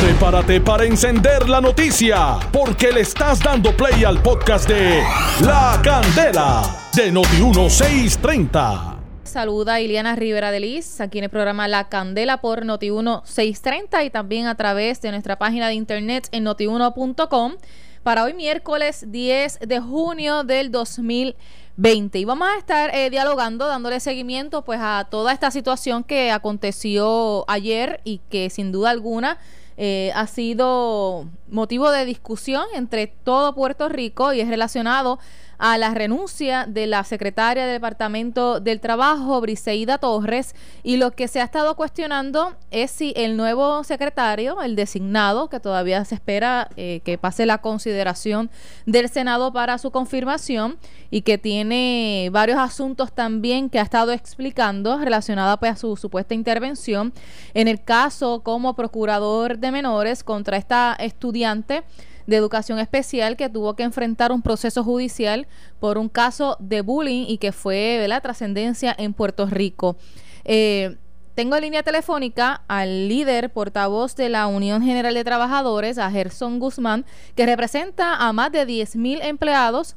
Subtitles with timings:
[0.00, 5.02] Prepárate para encender la noticia, porque le estás dando play al podcast de
[5.42, 6.62] La Candela
[6.94, 8.96] de Noti1630.
[9.24, 14.08] Saluda a Iliana Rivera de Liz, aquí en el programa La Candela por Noti1630 y
[14.08, 17.56] también a través de nuestra página de internet en notiuno.com
[18.02, 22.18] para hoy miércoles 10 de junio del 2020.
[22.18, 27.44] Y vamos a estar eh, dialogando, dándole seguimiento pues a toda esta situación que aconteció
[27.50, 29.38] ayer y que sin duda alguna
[29.76, 35.18] eh, ha sido motivo de discusión entre todo Puerto Rico y es relacionado
[35.60, 41.28] a la renuncia de la secretaria del Departamento del Trabajo, Briseida Torres, y lo que
[41.28, 46.70] se ha estado cuestionando es si el nuevo secretario, el designado, que todavía se espera
[46.76, 48.50] eh, que pase la consideración
[48.86, 50.78] del Senado para su confirmación
[51.10, 56.32] y que tiene varios asuntos también que ha estado explicando relacionada pues, a su supuesta
[56.32, 57.12] intervención
[57.52, 61.82] en el caso como procurador de menores contra esta estudiante
[62.30, 65.46] de educación especial que tuvo que enfrentar un proceso judicial
[65.80, 69.96] por un caso de bullying y que fue de la trascendencia en Puerto Rico.
[70.44, 70.96] Eh,
[71.34, 76.60] tengo en línea telefónica al líder portavoz de la Unión General de Trabajadores, a Gerson
[76.60, 79.96] Guzmán, que representa a más de 10.000 empleados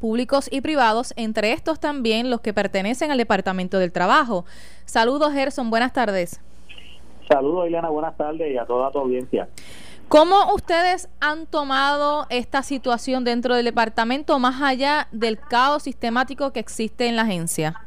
[0.00, 4.44] públicos y privados, entre estos también los que pertenecen al Departamento del Trabajo.
[4.84, 6.40] Saludos, Gerson, buenas tardes.
[7.28, 9.48] Saludos, Ileana, buenas tardes y a toda tu audiencia.
[10.12, 16.60] ¿Cómo ustedes han tomado esta situación dentro del departamento más allá del caos sistemático que
[16.60, 17.80] existe en la agencia?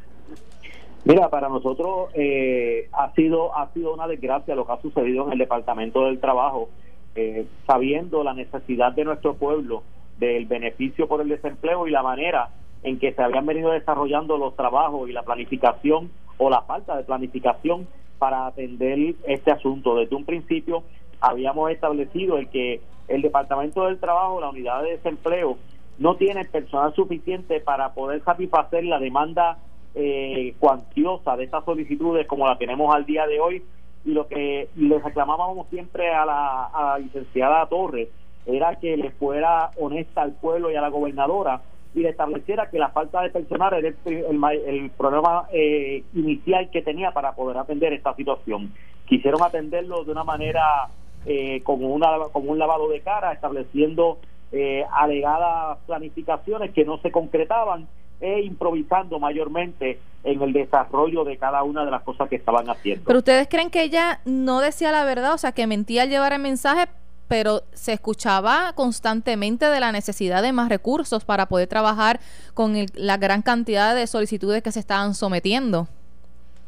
[1.04, 5.34] Mira, para nosotros eh, ha sido ha sido una desgracia lo que ha sucedido en
[5.34, 6.68] el departamento del trabajo,
[7.14, 9.84] eh, sabiendo la necesidad de nuestro pueblo
[10.18, 12.48] del beneficio por el desempleo y la manera
[12.82, 17.04] en que se habían venido desarrollando los trabajos y la planificación o la falta de
[17.04, 17.86] planificación
[18.18, 19.94] para atender este asunto.
[19.94, 20.82] Desde un principio
[21.20, 25.58] habíamos establecido el que el Departamento del Trabajo, la unidad de desempleo,
[25.98, 29.58] no tiene personal suficiente para poder satisfacer la demanda
[29.94, 33.62] eh, cuantiosa de estas solicitudes como la tenemos al día de hoy
[34.04, 38.08] y lo que le reclamábamos siempre a la, licenciada Torres
[38.44, 41.62] era que le fuera honesta al pueblo y a la gobernadora
[41.94, 47.12] y le estableciera que la falta de personal era el, problema eh, inicial que tenía
[47.12, 48.72] para poder atender esta situación.
[49.06, 50.88] Quisieron atenderlo de una manera
[51.26, 54.18] eh, como, una, como un lavado de cara, estableciendo
[54.52, 57.88] eh, alegadas planificaciones que no se concretaban
[58.20, 63.04] e improvisando mayormente en el desarrollo de cada una de las cosas que estaban haciendo.
[63.06, 66.32] Pero ustedes creen que ella no decía la verdad, o sea, que mentía al llevar
[66.32, 66.86] el mensaje,
[67.28, 72.20] pero se escuchaba constantemente de la necesidad de más recursos para poder trabajar
[72.54, 75.88] con la gran cantidad de solicitudes que se estaban sometiendo.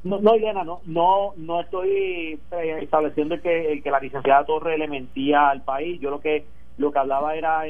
[0.08, 4.88] No, no, Elena, no, no, no estoy eh, estableciendo que, que la licenciada Torre le
[4.88, 6.00] mentía al país.
[6.00, 6.46] Yo lo que
[6.78, 7.64] lo que hablaba era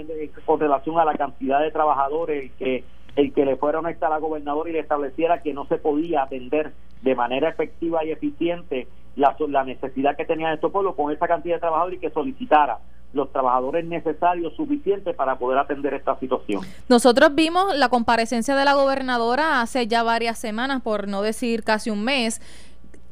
[0.45, 2.85] con relación a la cantidad de trabajadores que
[3.17, 6.23] el que le fuera honesta a la gobernadora y le estableciera que no se podía
[6.23, 6.73] atender
[7.03, 11.57] de manera efectiva y eficiente la, la necesidad que tenía estos pueblos con esa cantidad
[11.57, 12.79] de trabajadores y que solicitara
[13.13, 16.63] los trabajadores necesarios suficientes para poder atender esta situación.
[16.89, 21.91] Nosotros vimos la comparecencia de la gobernadora hace ya varias semanas, por no decir casi
[21.91, 22.41] un mes,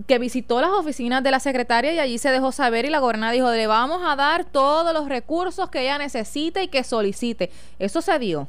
[0.07, 3.33] que visitó las oficinas de la secretaria y allí se dejó saber y la gobernadora
[3.33, 7.51] dijo, le vamos a dar todos los recursos que ella necesite y que solicite.
[7.79, 8.49] ¿Eso se dio?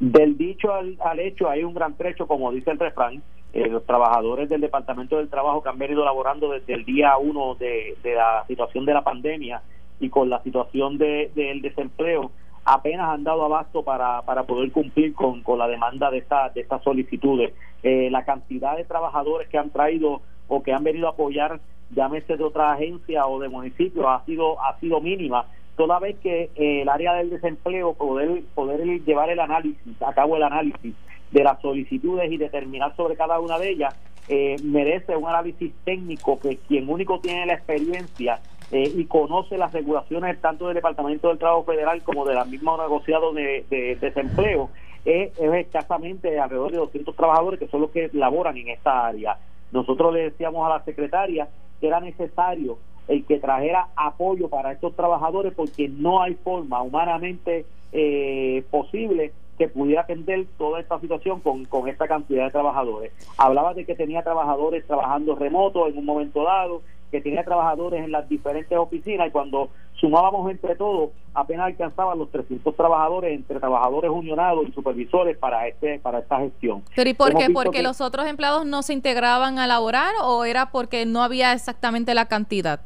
[0.00, 3.22] Del dicho al, hecho hay un gran trecho, como dice el refrán,
[3.54, 7.54] eh, los trabajadores del Departamento del Trabajo que han venido laborando desde el día uno
[7.54, 9.62] de, de la situación de la pandemia
[10.04, 12.30] y con la situación del de, desempleo
[12.64, 16.62] apenas han dado abasto para, para poder cumplir con, con la demanda de, esta, de
[16.62, 17.52] estas solicitudes.
[17.82, 21.60] Eh, la cantidad de trabajadores que han traído o que han venido a apoyar,
[21.90, 26.50] llámese de otra agencia o de municipio, ha sido, ha sido mínima, toda vez que
[26.54, 30.94] eh, el área del desempleo, poder, poder llevar el análisis, a cabo el análisis
[31.30, 33.94] de las solicitudes y determinar sobre cada una de ellas,
[34.28, 38.40] eh, merece un análisis técnico que quien único tiene la experiencia
[38.74, 42.76] eh, y conoce las regulaciones tanto del Departamento del Trabajo Federal como de la misma
[42.76, 43.64] negociado de,
[44.00, 44.68] desempleo,
[45.04, 49.38] es, escasamente alrededor de 200 trabajadores que son los que laboran en esta área.
[49.70, 51.46] Nosotros le decíamos a la secretaria
[51.80, 57.66] que era necesario el que trajera apoyo para estos trabajadores porque no hay forma humanamente
[57.92, 63.12] eh, posible que pudiera atender toda esta situación con, con esta cantidad de trabajadores.
[63.38, 66.82] Hablaba de que tenía trabajadores trabajando remoto en un momento dado,
[67.14, 69.70] que tenía trabajadores en las diferentes oficinas y cuando
[70.00, 76.00] sumábamos entre todos apenas alcanzaban los 300 trabajadores entre trabajadores unionados y supervisores para este
[76.00, 76.82] para esta gestión.
[76.96, 77.50] Pero ¿y por qué?
[77.50, 82.14] ¿Porque los otros empleados no se integraban a laborar o era porque no había exactamente
[82.14, 82.80] la cantidad?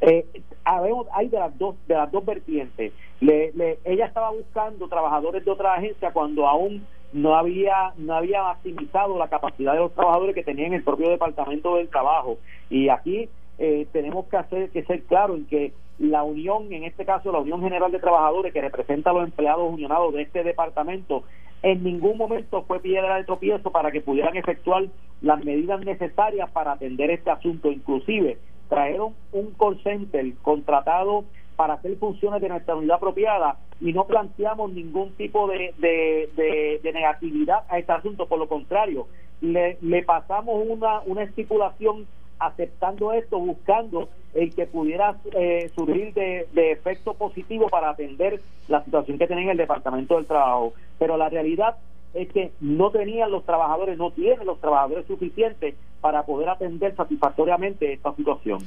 [0.00, 0.24] Eh,
[0.64, 2.94] hay de las dos de las dos vertientes.
[3.20, 3.52] Le,
[3.84, 9.28] ella estaba buscando trabajadores de otra agencia cuando aún no había no había maximizado la
[9.28, 12.38] capacidad de los trabajadores que tenían el propio departamento del trabajo.
[12.70, 13.28] Y aquí
[13.58, 17.40] eh, tenemos que hacer que ser claro en que la unión en este caso la
[17.40, 21.24] unión general de trabajadores que representa a los empleados unionados de este departamento
[21.62, 24.84] en ningún momento fue piedra de tropiezo para que pudieran efectuar
[25.22, 27.72] las medidas necesarias para atender este asunto.
[27.72, 28.38] Inclusive
[28.68, 31.24] trajeron un call center contratado
[31.58, 37.64] para hacer funciones de nuestra unidad apropiada y no planteamos ningún tipo de, de, negatividad
[37.68, 39.08] a este asunto, por lo contrario,
[39.40, 42.06] le, pasamos una, una estipulación
[42.38, 48.84] aceptando esto, buscando el que pudiera eh, surgir de, de, efecto positivo para atender la
[48.84, 50.74] situación que tenía el Departamento del Trabajo.
[51.00, 51.76] Pero la realidad
[52.14, 57.92] es que no tenían los trabajadores, no tienen los trabajadores suficientes para poder atender satisfactoriamente
[57.92, 58.60] esta situación.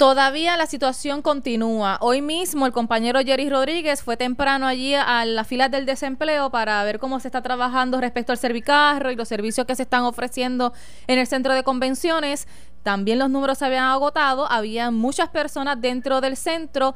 [0.00, 1.98] Todavía la situación continúa.
[2.00, 6.82] Hoy mismo el compañero Jerry Rodríguez fue temprano allí a las filas del desempleo para
[6.84, 10.72] ver cómo se está trabajando respecto al servicarro y los servicios que se están ofreciendo
[11.06, 12.48] en el centro de convenciones.
[12.82, 16.94] También los números se habían agotado, había muchas personas dentro del centro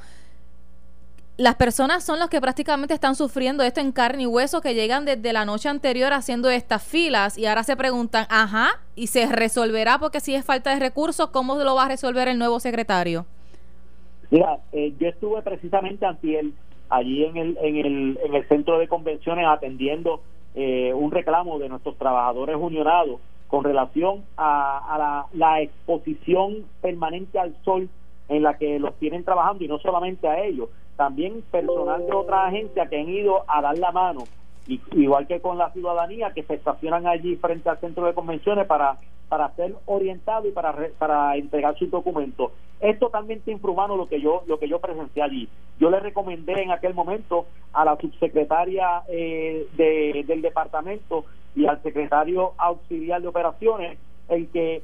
[1.36, 5.04] las personas son los que prácticamente están sufriendo esto en carne y hueso, que llegan
[5.04, 9.98] desde la noche anterior haciendo estas filas y ahora se preguntan, ajá, ¿y se resolverá
[9.98, 13.26] porque si es falta de recursos, cómo lo va a resolver el nuevo secretario?
[14.31, 16.54] Mira, eh, yo estuve precisamente antiel
[16.88, 20.22] allí en el, en el, en el centro de convenciones atendiendo
[20.54, 27.88] eh, un reclamo de nuestros trabajadores unionados con relación a, la exposición permanente al sol
[28.28, 32.46] en la que los tienen trabajando y no solamente a ellos, también personal de otra
[32.46, 34.25] agencia que han ido a dar la mano,
[34.67, 38.67] y, igual que con la ciudadanía que se estacionan allí frente al centro de convenciones
[38.67, 38.96] para
[39.29, 42.52] para ser orientado y para para entregar sus documentos.
[42.81, 45.49] Es totalmente infrahumano lo que yo lo que yo presencié allí.
[45.79, 51.25] Yo le recomendé en aquel momento a la subsecretaria eh, del departamento
[51.56, 53.99] y al secretario auxiliar de operaciones
[54.29, 54.82] el que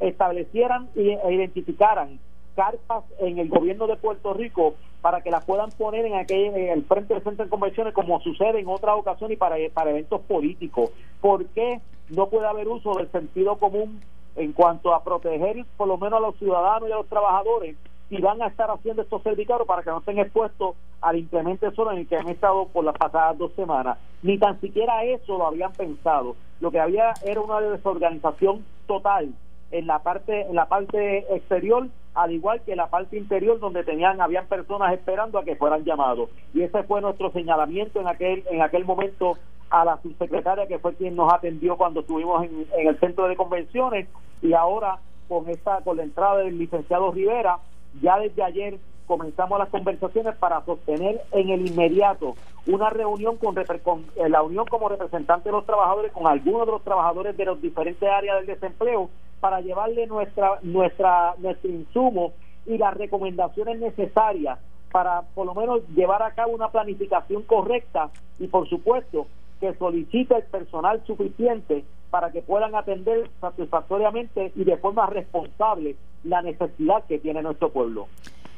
[0.00, 2.18] establecieran e identificaran
[2.54, 6.68] carpas en el gobierno de Puerto Rico para que las puedan poner en aquel en
[6.68, 10.20] el frente del centro de convenciones como sucede en otras ocasiones y para, para eventos
[10.22, 10.90] políticos.
[11.20, 11.80] ¿Por qué
[12.10, 14.00] no puede haber uso del sentido común
[14.36, 17.76] en cuanto a proteger por lo menos a los ciudadanos y a los trabajadores
[18.10, 21.92] y van a estar haciendo estos certificados para que no estén expuestos al incremento solo
[21.92, 23.98] en el que han estado por las pasadas dos semanas.
[24.22, 26.34] Ni tan siquiera eso lo habían pensado.
[26.60, 29.32] Lo que había era una desorganización total
[29.70, 34.20] en la parte en la parte exterior al igual que la parte interior donde tenían
[34.20, 36.28] habían personas esperando a que fueran llamados.
[36.52, 39.38] Y ese fue nuestro señalamiento en aquel en aquel momento
[39.70, 43.36] a la subsecretaria que fue quien nos atendió cuando estuvimos en, en el centro de
[43.36, 44.08] convenciones.
[44.42, 47.58] Y ahora con esta con la entrada del licenciado Rivera
[48.02, 54.04] ya desde ayer comenzamos las conversaciones para sostener en el inmediato una reunión con, con
[54.14, 57.60] eh, la unión como representante de los trabajadores con algunos de los trabajadores de los
[57.60, 62.32] diferentes áreas del desempleo para llevarle nuestra nuestra nuestro insumo
[62.66, 64.58] y las recomendaciones necesarias
[64.92, 69.26] para por lo menos llevar a cabo una planificación correcta y por supuesto
[69.60, 76.42] que solicite el personal suficiente para que puedan atender satisfactoriamente y de forma responsable la
[76.42, 78.08] necesidad que tiene nuestro pueblo.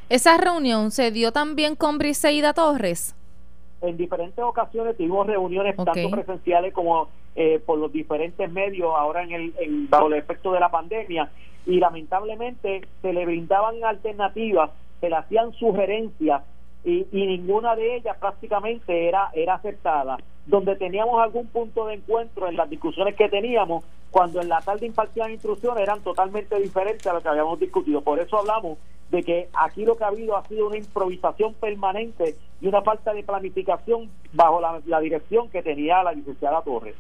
[0.09, 3.15] ¿Esa reunión se dio también con Briseida Torres?
[3.83, 9.33] En diferentes ocasiones tuvimos reuniones tanto presenciales como eh, por los diferentes medios ahora en
[9.33, 11.31] el bajo el efecto de la pandemia
[11.67, 14.71] y lamentablemente se le brindaban alternativas,
[15.01, 16.43] se le hacían sugerencias
[16.85, 20.19] y, y ninguna de ellas prácticamente era, era aceptada.
[20.47, 24.87] Donde teníamos algún punto de encuentro en las discusiones que teníamos, cuando en la tarde
[24.87, 28.01] impartían instrucciones eran totalmente diferentes a lo que habíamos discutido.
[28.01, 28.79] Por eso hablamos
[29.11, 33.13] de que aquí lo que ha habido ha sido una improvisación permanente y una falta
[33.13, 36.97] de planificación bajo la, la dirección que tenía la licenciada Torres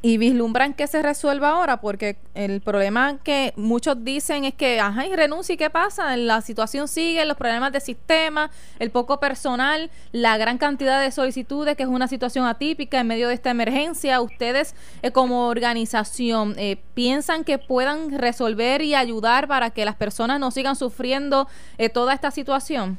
[0.00, 5.06] y vislumbran que se resuelva ahora, porque el problema que muchos dicen es que, ajá,
[5.06, 6.16] y renuncia, ¿y qué pasa?
[6.16, 11.76] La situación sigue, los problemas de sistema, el poco personal, la gran cantidad de solicitudes,
[11.76, 14.20] que es una situación atípica en medio de esta emergencia.
[14.20, 20.38] ¿Ustedes, eh, como organización, eh, piensan que puedan resolver y ayudar para que las personas
[20.38, 22.98] no sigan sufriendo eh, toda esta situación?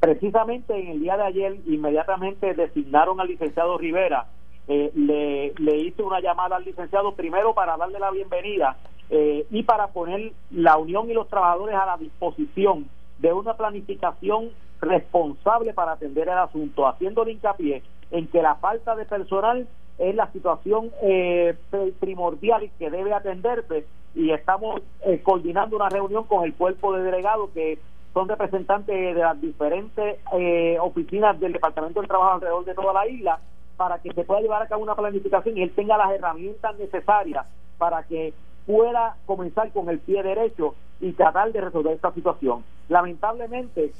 [0.00, 4.26] Precisamente en el día de ayer, inmediatamente designaron al licenciado Rivera
[4.68, 8.76] eh, le, hice una llamada al licenciado primero para darle la bienvenida
[9.10, 12.88] eh, y para poner la unión y los trabajadores a la disposición
[13.18, 14.50] de una planificación
[14.80, 19.66] responsable para atender el asunto, haciéndole hincapié en que la falta de personal
[19.98, 21.54] es la situación eh,
[22.00, 27.04] primordial y que debe atenderse y estamos eh, coordinando una reunión con el cuerpo de
[27.04, 27.78] delegados que
[28.14, 33.06] son representantes de las diferentes eh, oficinas del Departamento del Trabajo alrededor de toda la
[33.06, 33.38] isla
[33.80, 37.46] para que se pueda llevar a cabo una planificación y él tenga las herramientas necesarias
[37.78, 38.34] para que
[38.66, 42.62] pueda comenzar con el pie derecho y tratar de resolver esta situación.
[42.90, 43.92] Lamentablemente,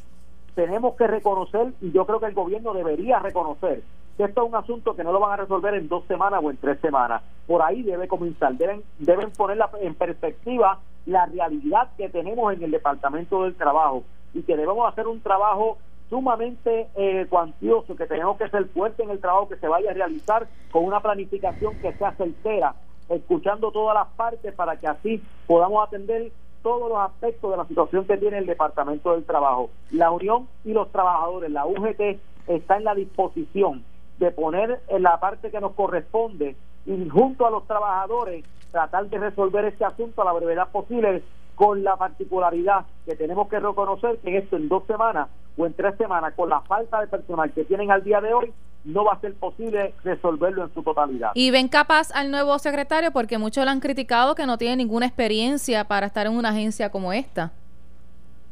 [0.54, 3.82] tenemos que reconocer, y yo creo que el gobierno debería reconocer,
[4.18, 6.50] que esto es un asunto que no lo van a resolver en dos semanas o
[6.50, 7.22] en tres semanas.
[7.46, 8.52] Por ahí debe comenzar.
[8.56, 14.42] Deben, deben poner en perspectiva la realidad que tenemos en el Departamento del Trabajo y
[14.42, 15.78] que debemos hacer un trabajo
[16.10, 19.94] sumamente eh, cuantioso, que tenemos que ser fuertes en el trabajo que se vaya a
[19.94, 22.74] realizar con una planificación que sea certera,
[23.08, 28.04] escuchando todas las partes para que así podamos atender todos los aspectos de la situación
[28.04, 29.70] que tiene el Departamento del Trabajo.
[29.92, 33.84] La Unión y los trabajadores, la UGT, está en la disposición
[34.18, 39.18] de poner en la parte que nos corresponde y junto a los trabajadores tratar de
[39.18, 41.22] resolver este asunto a la brevedad posible
[41.60, 45.94] con la particularidad que tenemos que reconocer que esto en dos semanas o en tres
[45.98, 48.50] semanas, con la falta de personal que tienen al día de hoy,
[48.84, 51.32] no va a ser posible resolverlo en su totalidad.
[51.34, 55.04] Y ven capaz al nuevo secretario porque muchos lo han criticado que no tiene ninguna
[55.04, 57.52] experiencia para estar en una agencia como esta.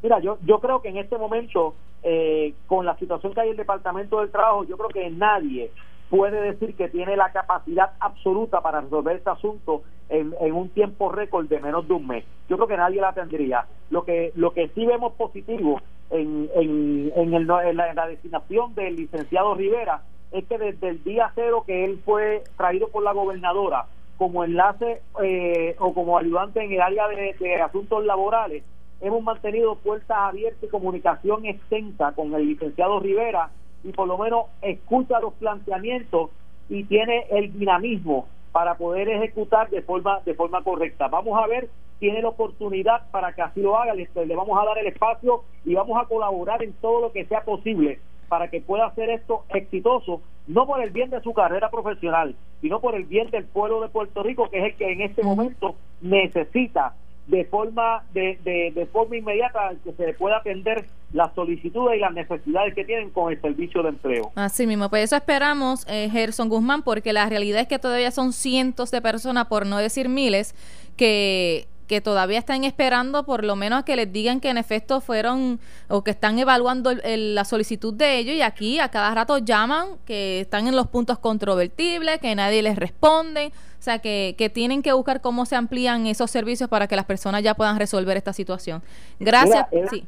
[0.03, 3.53] Mira, yo, yo creo que en este momento, eh, con la situación que hay en
[3.53, 5.71] el Departamento del Trabajo, yo creo que nadie
[6.11, 11.47] puede decir que tiene la capacidad absoluta para resolver este asunto en, un tiempo récord
[11.49, 12.25] de menos de un mes.
[12.49, 13.67] Yo creo que nadie la tendría.
[13.91, 20.03] Lo que lo que sí vemos positivo en, en, en, la, designación del licenciado Rivera
[20.33, 23.87] es que desde el día cero que él fue traído por la gobernadora
[24.17, 28.65] como enlace eh, o como ayudante en el área de asuntos laborales,
[29.01, 33.51] hemos mantenido puertas abiertas y comunicación extensa con el licenciado Rivera
[33.85, 36.31] y por lo menos escucha los planteamientos
[36.69, 41.09] y tiene el dinamismo para poder ejecutar de forma de forma correcta.
[41.09, 41.69] Vamos a ver,
[41.99, 45.45] tiene la oportunidad para que así lo haga, le, le vamos a dar el espacio
[45.65, 49.45] y vamos a colaborar en todo lo que sea posible para que pueda hacer esto
[49.49, 53.81] exitoso, no por el bien de su carrera profesional, sino por el bien del pueblo
[53.81, 56.95] de Puerto Rico, que es el que en este momento necesita
[57.29, 58.39] de forma de,
[58.75, 63.11] de, forma inmediata que se le pueda atender las solicitudes y las necesidades que tienen
[63.11, 64.33] con el servicio de empleo.
[64.35, 68.33] Así mismo, pues eso esperamos, eh, Gerson Guzmán, porque la realidad es que todavía son
[68.33, 70.55] cientos de personas, por no decir miles,
[70.97, 75.59] que que todavía están esperando por lo menos que les digan que en efecto fueron
[75.89, 80.43] o que están evaluando la solicitud de ellos y aquí a cada rato llaman que
[80.43, 84.93] están en los puntos controvertibles, que nadie les responde, o sea que, que tienen que
[84.93, 88.83] buscar cómo se amplían esos servicios para que las personas ya puedan resolver esta situación.
[89.19, 89.67] Gracias.
[89.91, 90.05] sí.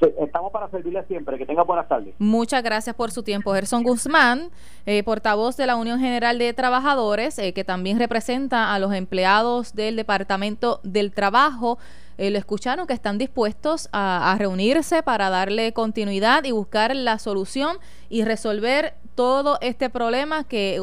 [0.00, 1.38] Estamos para servirle siempre.
[1.38, 2.14] Que tenga buenas tardes.
[2.18, 3.52] Muchas gracias por su tiempo.
[3.52, 4.50] Gerson Guzmán,
[4.86, 9.74] eh, portavoz de la Unión General de Trabajadores, eh, que también representa a los empleados
[9.74, 11.78] del Departamento del Trabajo.
[12.16, 17.18] Eh, lo escucharon que están dispuestos a, a reunirse para darle continuidad y buscar la
[17.18, 17.78] solución
[18.08, 20.80] y resolver todo este problema que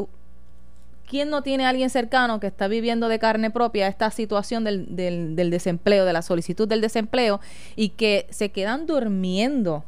[1.08, 4.96] ¿quién no tiene a alguien cercano que está viviendo de carne propia esta situación del,
[4.96, 7.40] del, del desempleo, de la solicitud del desempleo
[7.76, 9.84] y que se quedan durmiendo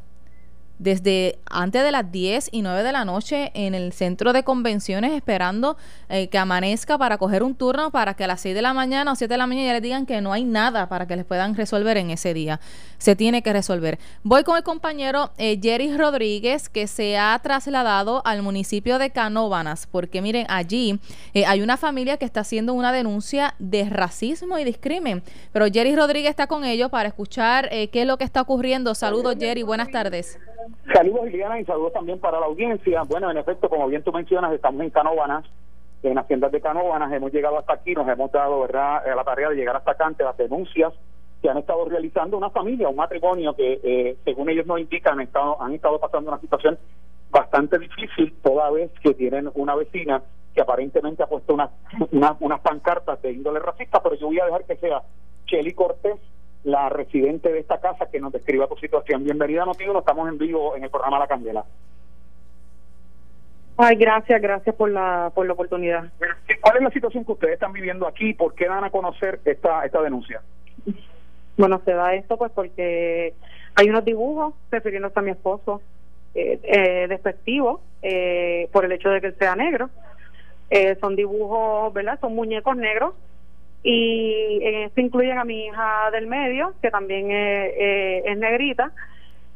[0.78, 5.12] desde antes de las 10 y 9 de la noche en el centro de convenciones
[5.12, 5.76] esperando
[6.08, 9.12] eh, que amanezca para coger un turno para que a las 6 de la mañana
[9.12, 11.24] o 7 de la mañana ya les digan que no hay nada para que les
[11.24, 12.60] puedan resolver en ese día.
[12.98, 13.98] Se tiene que resolver.
[14.22, 19.86] Voy con el compañero eh, Jerry Rodríguez que se ha trasladado al municipio de Canóbanas
[19.90, 21.00] porque miren, allí
[21.34, 25.22] eh, hay una familia que está haciendo una denuncia de racismo y discrimen.
[25.52, 28.94] Pero Jerry Rodríguez está con ellos para escuchar qué es lo que está ocurriendo.
[28.94, 30.38] Saludos Jerry, buenas tardes.
[30.92, 33.02] Saludos Liliana y saludos también para la audiencia.
[33.02, 35.44] Bueno, en efecto, como bien tú mencionas, estamos en Canóbanas,
[36.02, 39.02] en Haciendas de Canóbanas, hemos llegado hasta aquí, nos hemos dado ¿verdad?
[39.14, 40.92] la tarea de llegar hasta acá ante las denuncias
[41.42, 45.72] que han estado realizando una familia, un matrimonio que, eh, según ellos nos indican, han
[45.74, 46.78] estado, pasando una situación
[47.30, 50.22] bastante difícil, toda vez que tienen una vecina
[50.54, 51.70] que aparentemente ha puesto unas
[52.10, 55.02] una, unas pancartas de índole racista, pero yo voy a dejar que sea
[55.46, 56.16] Chely Cortés,
[56.64, 59.24] la residente de esta casa que nos describa tu situación.
[59.24, 61.64] Bienvenida a no estamos en vivo en el programa La Candela.
[63.76, 66.12] Ay, gracias, gracias por la, por la oportunidad.
[66.60, 68.34] ¿Cuál es la situación que ustedes están viviendo aquí?
[68.34, 70.42] ¿Por qué dan a conocer esta, esta denuncia?
[71.56, 73.34] Bueno, se da esto pues porque
[73.76, 75.80] hay unos dibujos refiriéndose a mi esposo
[76.34, 79.90] eh, eh, despectivos eh, por el hecho de que él sea negro.
[80.70, 82.18] Eh, son dibujos, ¿verdad?
[82.20, 83.14] Son muñecos negros
[83.82, 88.92] y en esto incluyen a mi hija del medio, que también es, es negrita.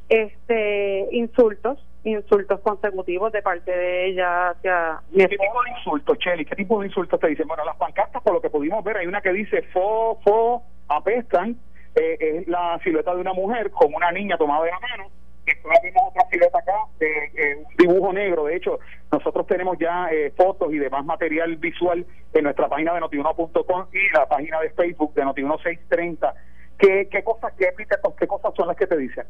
[0.09, 6.45] este insultos, insultos consecutivos de parte de ella hacia mi ¿Qué tipo de insultos, Cheli?
[6.45, 7.47] ¿Qué tipo de insultos te dicen?
[7.47, 11.57] Bueno, las pancartas, por lo que pudimos ver, hay una que dice fo, fo, apestan,
[11.95, 15.02] eh, es la silueta de una mujer con una niña tomada de la mano.
[15.47, 18.45] Después vimos otra silueta acá eh, un dibujo negro.
[18.45, 18.79] De hecho,
[19.11, 24.17] nosotros tenemos ya eh, fotos y demás material visual en nuestra página de notiuno.com y
[24.17, 26.33] la página de Facebook de Noti1630.
[26.79, 29.25] ¿Qué, qué cosas, qué epítetos, qué cosas son las que te dicen?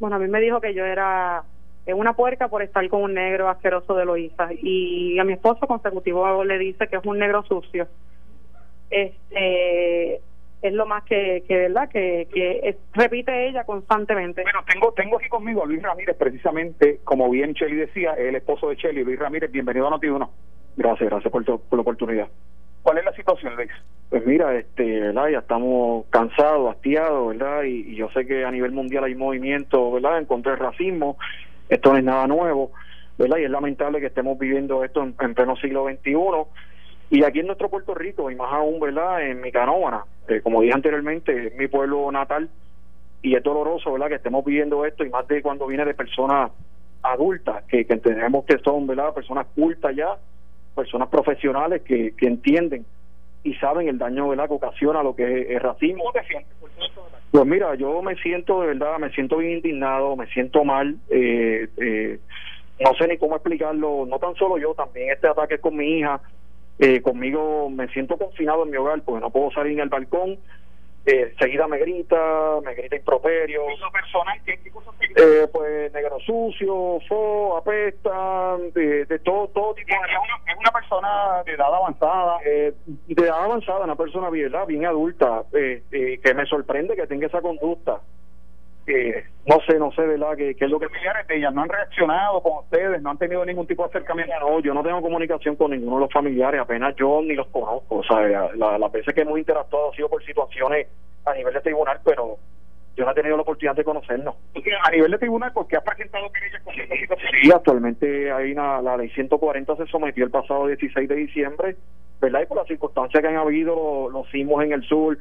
[0.00, 1.44] Bueno, a mí me dijo que yo era
[1.86, 5.66] eh, una puerca por estar con un negro asqueroso de Loíza y a mi esposo
[5.66, 7.86] consecutivo le dice que es un negro sucio.
[8.90, 10.20] Este
[10.62, 14.42] es lo más que, que verdad que, que es- repite ella constantemente.
[14.42, 18.68] Bueno, tengo tengo aquí conmigo a Luis Ramírez, precisamente, como bien Cheli decía, el esposo
[18.70, 20.28] de Cheli, Luis Ramírez, bienvenido a Noti1.
[20.76, 22.28] Gracias, gracias por, tu- por la oportunidad.
[22.82, 23.70] ¿Cuál es la situación, Luis?
[24.10, 25.28] Pues mira, este, ¿verdad?
[25.28, 27.64] Ya estamos cansados, hastiados, ¿verdad?
[27.64, 30.18] Y, y yo sé que a nivel mundial hay movimiento, ¿verdad?
[30.18, 31.18] En contra del racismo.
[31.68, 32.70] Esto no es nada nuevo,
[33.18, 33.38] ¿verdad?
[33.38, 36.14] Y es lamentable que estemos viviendo esto en, en pleno siglo XXI.
[37.10, 39.22] Y aquí en nuestro Puerto Rico, y más aún, ¿verdad?
[39.22, 40.04] En mi canóvana,
[40.42, 42.48] como dije anteriormente, es mi pueblo natal.
[43.22, 44.08] Y es doloroso, ¿verdad?
[44.08, 46.50] Que estemos viviendo esto, y más de cuando viene de personas
[47.02, 49.14] adultas, que, que entendemos que son, ¿verdad?
[49.14, 50.16] Personas cultas ya,
[50.74, 52.84] personas profesionales que, que entienden
[53.46, 54.48] y saben el daño ¿verdad?
[54.48, 56.04] que ocasiona lo que es el racismo.
[56.04, 56.52] ¿Cómo te sientes?
[57.30, 61.68] Pues mira, yo me siento de verdad, me siento bien indignado, me siento mal, eh,
[61.76, 62.18] eh,
[62.80, 66.20] no sé ni cómo explicarlo, no tan solo yo, también este ataque con mi hija,
[66.78, 70.38] eh, conmigo me siento confinado en mi hogar porque no puedo salir en el balcón,
[71.06, 72.16] eh, seguida me grita,
[72.64, 77.56] me grita improperio, ¿En lo personal qué, qué cosas te eh, pues negro sucio, fo,
[77.56, 82.38] apesta, de, de todo, todo tipo es, una, es una persona de edad avanzada.
[82.44, 82.74] eh,
[83.06, 87.28] de edad avanzada, una persona bien, bien adulta, eh, eh, que me sorprende que tenga
[87.28, 88.00] esa conducta.
[88.88, 90.36] Eh, no sé, no sé, ¿verdad?
[90.36, 90.88] ¿Qué, es lo que...
[90.88, 94.32] familiares no han reaccionado con ustedes, no han tenido ningún tipo de acercamiento.
[94.40, 97.96] No, yo no tengo comunicación con ninguno de los familiares, apenas yo ni los conozco.
[97.96, 98.20] O sea,
[98.54, 100.86] la- veces que hemos interactuado ha sido por situaciones
[101.24, 102.36] a nivel de tribunal, pero
[102.96, 104.36] yo no he tenido la oportunidad de conocernos.
[104.84, 106.74] A nivel de tribunal, ¿por qué has presentado querellas con?
[106.74, 111.76] Sí, actualmente hay una, la ley 140 se sometió el pasado 16 de diciembre,
[112.20, 112.42] ¿verdad?
[112.42, 115.18] Y por las circunstancias que han habido, lo- los sismos en el sur,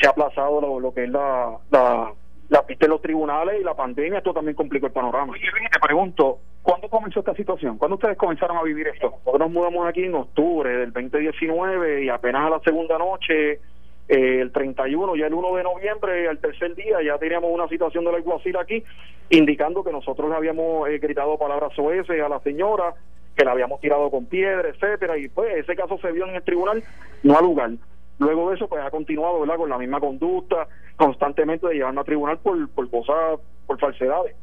[0.00, 2.12] se ha aplazado lo, lo que es la, la,
[2.48, 5.32] la pista en los tribunales y la pandemia, esto también complicó el panorama.
[5.32, 7.76] Oye, Luis, te pregunto, ¿cuándo comenzó esta situación?
[7.78, 9.10] ¿Cuándo ustedes comenzaron a vivir esto?
[9.10, 13.60] Nosotros nos mudamos aquí en octubre del 2019 y apenas a la segunda noche,
[14.08, 18.04] eh, el 31, ya el 1 de noviembre, al tercer día, ya teníamos una situación
[18.04, 18.84] del alguacil aquí,
[19.30, 22.94] indicando que nosotros le habíamos eh, gritado palabras soeces a la señora,
[23.36, 26.42] que la habíamos tirado con piedra, etcétera, y pues ese caso se vio en el
[26.42, 26.82] tribunal,
[27.24, 27.70] no al lugar.
[28.18, 32.06] Luego de eso, pues ha continuado, ¿verdad?, con la misma conducta, constantemente de llevarnos a
[32.06, 34.36] tribunal por, por por falsedades.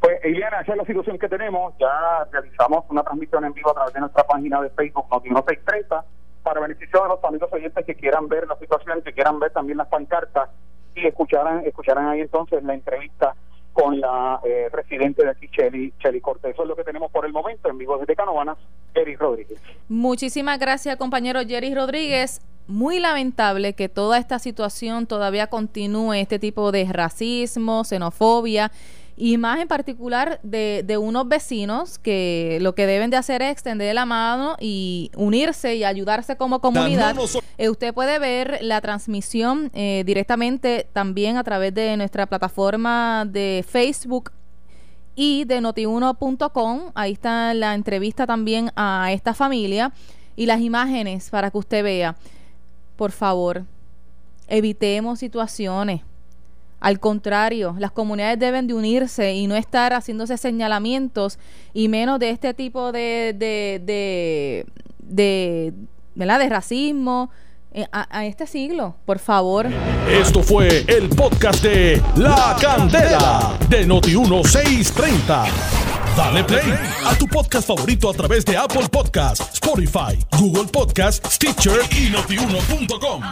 [0.00, 1.74] Pues, Eliana, esa es la situación que tenemos.
[1.78, 6.04] Ya realizamos una transmisión en vivo a través de nuestra página de Facebook, Noti1630,
[6.42, 9.78] para beneficio de los amigos oyentes que quieran ver la situación, que quieran ver también
[9.78, 10.50] las pancartas
[10.96, 13.34] y escucharan, escucharan ahí entonces la entrevista
[13.72, 16.52] con la eh, residente de aquí, Cheli, Cheli Cortés.
[16.52, 18.58] Eso es lo que tenemos por el momento en vivo desde Canovanas,
[18.94, 19.60] Eric Rodríguez.
[19.88, 22.40] Muchísimas gracias, compañero Jerry Rodríguez.
[22.68, 28.70] Muy lamentable que toda esta situación todavía continúe, este tipo de racismo, xenofobia
[29.22, 33.52] y más en particular de, de unos vecinos que lo que deben de hacer es
[33.52, 37.14] extender la mano y unirse y ayudarse como comunidad.
[37.56, 43.64] Eh, usted puede ver la transmisión eh, directamente también a través de nuestra plataforma de
[43.64, 44.32] Facebook
[45.14, 46.90] y de notiuno.com.
[46.96, 49.92] Ahí está la entrevista también a esta familia
[50.34, 52.16] y las imágenes para que usted vea.
[52.96, 53.66] Por favor,
[54.48, 56.00] evitemos situaciones.
[56.82, 61.38] Al contrario, las comunidades deben de unirse y no estar haciéndose señalamientos
[61.72, 64.66] y menos de este tipo de, de, de,
[64.98, 65.72] de,
[66.16, 66.40] ¿verdad?
[66.40, 67.30] de racismo
[67.70, 68.96] eh, a, a este siglo.
[69.06, 69.68] Por favor.
[70.10, 75.46] Esto fue el podcast de La Candela de Noti1630.
[76.16, 76.74] Dale play
[77.06, 83.22] a tu podcast favorito a través de Apple Podcasts, Spotify, Google Podcasts, Stitcher y notiuno.com.